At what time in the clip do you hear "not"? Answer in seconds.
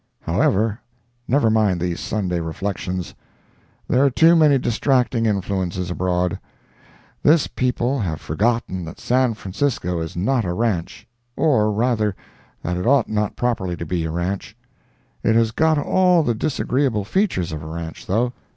10.15-10.43, 13.09-13.35